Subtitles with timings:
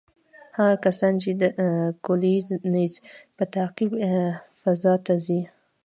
[0.57, 1.43] هغه کسان چې د
[2.05, 2.93] کولینز
[3.37, 3.91] په تعقیب
[4.61, 5.41] فضا ته ځي،